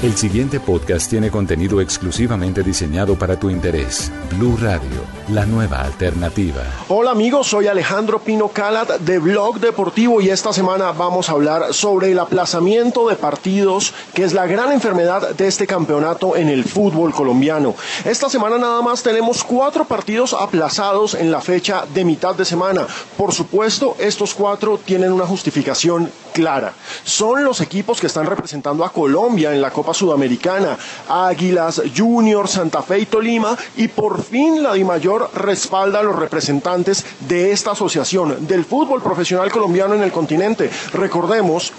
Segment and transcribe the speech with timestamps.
[0.00, 4.12] El siguiente podcast tiene contenido exclusivamente diseñado para tu interés.
[4.36, 6.62] Blue Radio, la nueva alternativa.
[6.86, 11.74] Hola amigos, soy Alejandro Pino Calat de Blog Deportivo y esta semana vamos a hablar
[11.74, 16.62] sobre el aplazamiento de partidos, que es la gran enfermedad de este campeonato en el
[16.62, 17.74] fútbol colombiano.
[18.04, 22.86] Esta semana nada más tenemos cuatro partidos aplazados en la fecha de mitad de semana.
[23.16, 26.72] Por supuesto, estos cuatro tienen una justificación clara.
[27.02, 30.76] Son los equipos que están representando a Colombia en la Copa Sudamericana,
[31.08, 37.04] Águilas, Junior, Santa Fe y Tolima, y por fin la DIMAYOR respalda a los representantes
[37.20, 40.70] de esta asociación del fútbol profesional colombiano en el continente.
[40.92, 41.72] Recordemos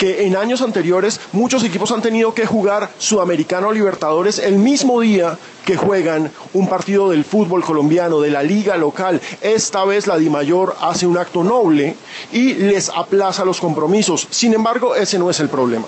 [0.00, 5.36] que en años anteriores muchos equipos han tenido que jugar Sudamericano Libertadores el mismo día
[5.66, 9.20] que juegan un partido del fútbol colombiano, de la liga local.
[9.42, 11.96] Esta vez la DIMAYOR hace un acto noble
[12.32, 14.26] y les aplaza los compromisos.
[14.30, 15.84] Sin embargo, ese no es el problema.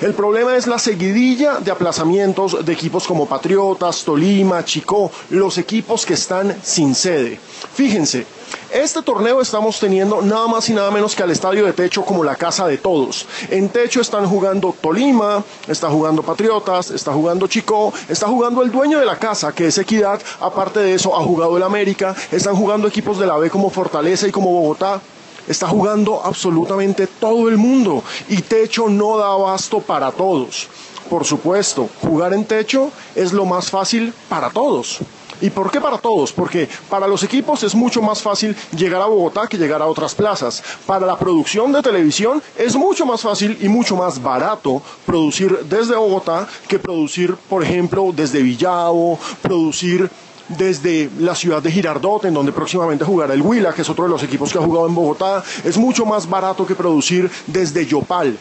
[0.00, 6.04] El problema es la seguidilla de aplazamientos de equipos como Patriotas, Tolima, Chicó, los equipos
[6.04, 7.40] que están sin sede.
[7.74, 8.26] Fíjense,
[8.70, 12.22] este torneo estamos teniendo nada más y nada menos que al estadio de techo como
[12.22, 13.26] la casa de todos.
[13.50, 19.00] En techo están jugando Tolima, está jugando Patriotas, está jugando Chicó, está jugando el dueño
[19.00, 20.20] de la casa, que es Equidad.
[20.40, 24.28] Aparte de eso, ha jugado el América, están jugando equipos de la B como Fortaleza
[24.28, 25.00] y como Bogotá.
[25.48, 30.68] Está jugando absolutamente todo el mundo y techo no da abasto para todos.
[31.08, 35.00] Por supuesto, jugar en techo es lo más fácil para todos.
[35.40, 36.32] ¿Y por qué para todos?
[36.32, 40.14] Porque para los equipos es mucho más fácil llegar a Bogotá que llegar a otras
[40.14, 40.62] plazas.
[40.84, 45.94] Para la producción de televisión es mucho más fácil y mucho más barato producir desde
[45.94, 50.10] Bogotá que producir, por ejemplo, desde Villavo, producir
[50.48, 54.10] desde la ciudad de Girardot, en donde próximamente jugará el Huila, que es otro de
[54.10, 55.42] los equipos que ha jugado en Bogotá.
[55.64, 58.38] Es mucho más barato que producir desde Yopal.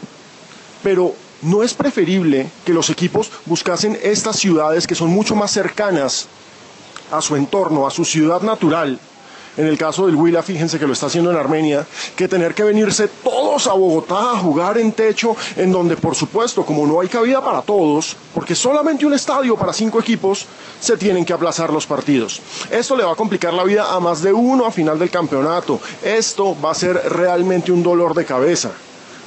[0.83, 6.27] Pero no es preferible que los equipos buscasen estas ciudades que son mucho más cercanas
[7.11, 8.99] a su entorno, a su ciudad natural,
[9.57, 11.85] en el caso del Huila, fíjense que lo está haciendo en Armenia,
[12.15, 16.65] que tener que venirse todos a Bogotá a jugar en techo, en donde por supuesto,
[16.65, 20.45] como no hay cabida para todos, porque solamente un estadio para cinco equipos,
[20.79, 22.41] se tienen que aplazar los partidos.
[22.69, 25.79] Esto le va a complicar la vida a más de uno a final del campeonato.
[26.03, 28.71] Esto va a ser realmente un dolor de cabeza.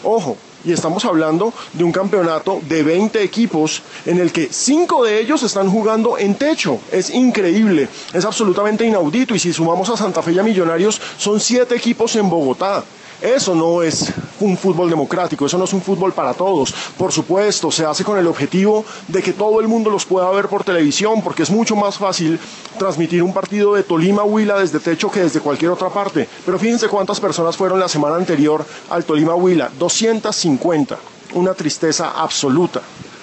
[0.05, 5.21] Ojo, y estamos hablando de un campeonato de 20 equipos en el que 5 de
[5.21, 6.79] ellos están jugando en techo.
[6.93, 9.35] Es increíble, es absolutamente inaudito.
[9.35, 12.85] Y si sumamos a Santa Fe y a Millonarios, son 7 equipos en Bogotá.
[13.23, 16.73] Eso no es un fútbol democrático, eso no es un fútbol para todos.
[16.97, 20.49] Por supuesto, se hace con el objetivo de que todo el mundo los pueda ver
[20.49, 22.41] por televisión, porque es mucho más fácil
[22.79, 26.27] transmitir un partido de Tolima Huila desde techo que desde cualquier otra parte.
[26.47, 30.99] Pero fíjense cuántas personas fueron la semana anterior al Tolima Huila, 250.
[31.35, 32.81] Una tristeza absoluta.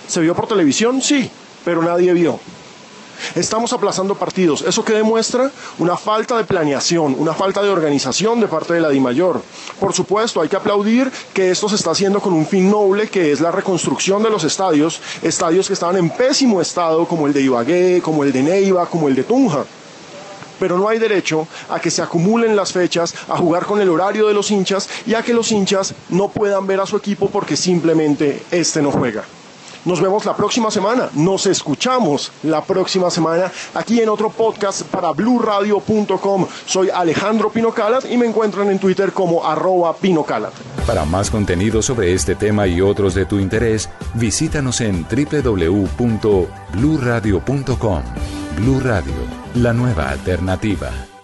[0.08, 1.02] ¿Se vio por televisión?
[1.02, 1.30] Sí,
[1.66, 2.40] pero nadie vio.
[3.36, 4.62] Estamos aplazando partidos.
[4.62, 5.52] ¿Eso que demuestra?
[5.80, 9.42] Una falta de planeación, una falta de organización de parte de la DIMAYOR.
[9.80, 13.32] Por supuesto, hay que aplaudir que esto se está haciendo con un fin noble, que
[13.32, 17.42] es la reconstrucción de los estadios, estadios que estaban en pésimo estado, como el de
[17.42, 19.66] Ibagué, como el de Neiva, como el de Tunja
[20.60, 24.28] pero no hay derecho a que se acumulen las fechas, a jugar con el horario
[24.28, 27.56] de los hinchas y a que los hinchas no puedan ver a su equipo porque
[27.56, 29.24] simplemente este no juega.
[29.88, 35.14] Nos vemos la próxima semana, nos escuchamos la próxima semana aquí en otro podcast para
[35.14, 36.46] bluradio.com.
[36.66, 40.52] Soy Alejandro Pinocalat y me encuentran en Twitter como arroba pinocalat.
[40.86, 48.02] Para más contenido sobre este tema y otros de tu interés, visítanos en www.bluradio.com.
[48.58, 49.14] Blu Radio,
[49.56, 51.17] la nueva alternativa.